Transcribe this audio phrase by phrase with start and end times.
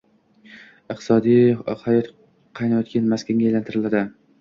[0.93, 1.45] iqtisodiy
[1.83, 2.11] hayot
[2.63, 4.07] qaynagan maskanga aylantiradi.